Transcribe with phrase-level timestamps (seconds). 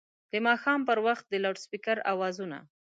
[0.31, 2.57] د ماښام پر وخت د لوډسپیکر اوازونه